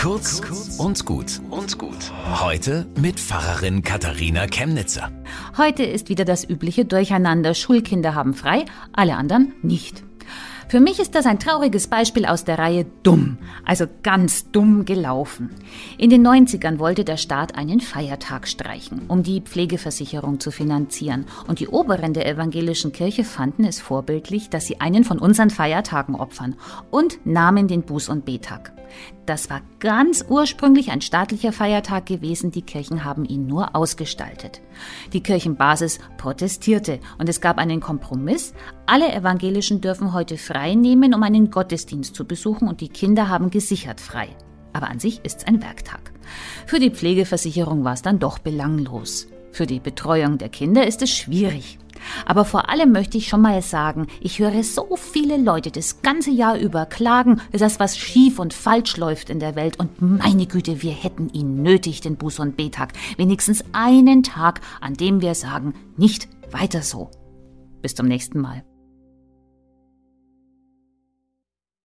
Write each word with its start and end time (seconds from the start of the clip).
Kurz 0.00 0.40
und 0.78 1.04
gut 1.04 1.42
und 1.50 1.76
gut. 1.76 2.10
Heute 2.40 2.86
mit 2.98 3.20
Pfarrerin 3.20 3.82
Katharina 3.82 4.46
Chemnitzer. 4.46 5.12
Heute 5.58 5.82
ist 5.82 6.08
wieder 6.08 6.24
das 6.24 6.48
übliche 6.48 6.86
Durcheinander. 6.86 7.52
Schulkinder 7.52 8.14
haben 8.14 8.32
frei, 8.32 8.64
alle 8.94 9.16
anderen 9.16 9.52
nicht. 9.60 10.02
Für 10.68 10.80
mich 10.80 11.00
ist 11.00 11.14
das 11.16 11.26
ein 11.26 11.38
trauriges 11.38 11.88
Beispiel 11.88 12.24
aus 12.24 12.44
der 12.44 12.58
Reihe 12.58 12.86
dumm, 13.02 13.36
also 13.66 13.84
ganz 14.02 14.50
dumm 14.50 14.86
gelaufen. 14.86 15.50
In 15.98 16.08
den 16.08 16.26
90ern 16.26 16.78
wollte 16.78 17.04
der 17.04 17.18
Staat 17.18 17.56
einen 17.56 17.80
Feiertag 17.80 18.48
streichen, 18.48 19.02
um 19.06 19.22
die 19.22 19.42
Pflegeversicherung 19.42 20.40
zu 20.40 20.50
finanzieren. 20.50 21.26
Und 21.46 21.60
die 21.60 21.68
Oberen 21.68 22.14
der 22.14 22.26
evangelischen 22.26 22.92
Kirche 22.92 23.24
fanden 23.24 23.64
es 23.64 23.80
vorbildlich, 23.80 24.48
dass 24.48 24.66
sie 24.66 24.80
einen 24.80 25.04
von 25.04 25.18
unseren 25.18 25.50
Feiertagen 25.50 26.14
opfern 26.14 26.56
und 26.90 27.18
nahmen 27.26 27.68
den 27.68 27.84
Buß- 27.84 28.08
und 28.08 28.24
Betag. 28.24 28.72
Das 29.26 29.50
war 29.50 29.60
ganz 29.78 30.24
ursprünglich 30.28 30.90
ein 30.90 31.00
staatlicher 31.00 31.52
Feiertag 31.52 32.06
gewesen, 32.06 32.50
die 32.50 32.62
Kirchen 32.62 33.04
haben 33.04 33.24
ihn 33.24 33.46
nur 33.46 33.74
ausgestaltet. 33.74 34.60
Die 35.12 35.22
Kirchenbasis 35.22 35.98
protestierte 36.18 37.00
und 37.18 37.28
es 37.28 37.40
gab 37.40 37.58
einen 37.58 37.80
Kompromiss. 37.80 38.54
Alle 38.86 39.12
Evangelischen 39.12 39.80
dürfen 39.80 40.12
heute 40.12 40.36
frei 40.36 40.74
nehmen, 40.74 41.14
um 41.14 41.22
einen 41.22 41.50
Gottesdienst 41.50 42.14
zu 42.14 42.24
besuchen 42.24 42.68
und 42.68 42.80
die 42.80 42.88
Kinder 42.88 43.28
haben 43.28 43.50
gesichert 43.50 44.00
frei. 44.00 44.28
Aber 44.72 44.88
an 44.88 45.00
sich 45.00 45.24
ist 45.24 45.38
es 45.38 45.46
ein 45.46 45.62
Werktag. 45.62 46.12
Für 46.66 46.78
die 46.78 46.90
Pflegeversicherung 46.90 47.82
war 47.84 47.94
es 47.94 48.02
dann 48.02 48.20
doch 48.20 48.38
belanglos. 48.38 49.26
Für 49.52 49.66
die 49.66 49.80
Betreuung 49.80 50.38
der 50.38 50.48
Kinder 50.48 50.86
ist 50.86 51.02
es 51.02 51.10
schwierig. 51.10 51.79
Aber 52.26 52.44
vor 52.44 52.68
allem 52.70 52.92
möchte 52.92 53.18
ich 53.18 53.28
schon 53.28 53.42
mal 53.42 53.62
sagen, 53.62 54.06
ich 54.20 54.38
höre 54.38 54.62
so 54.62 54.96
viele 54.96 55.36
Leute 55.36 55.70
das 55.70 56.02
ganze 56.02 56.30
Jahr 56.30 56.58
über 56.58 56.86
klagen, 56.86 57.40
dass 57.52 57.80
was 57.80 57.96
schief 57.98 58.38
und 58.38 58.54
falsch 58.54 58.96
läuft 58.96 59.30
in 59.30 59.40
der 59.40 59.56
Welt. 59.56 59.78
Und 59.78 60.00
meine 60.00 60.46
Güte, 60.46 60.82
wir 60.82 60.92
hätten 60.92 61.28
ihn 61.30 61.62
nötig, 61.62 62.00
den 62.00 62.18
Buß- 62.18 62.40
und 62.40 62.56
Betag. 62.56 62.92
Wenigstens 63.16 63.64
einen 63.72 64.22
Tag, 64.22 64.60
an 64.80 64.94
dem 64.94 65.20
wir 65.20 65.34
sagen, 65.34 65.74
nicht 65.96 66.28
weiter 66.50 66.82
so. 66.82 67.10
Bis 67.82 67.94
zum 67.94 68.06
nächsten 68.06 68.40
Mal. 68.40 68.64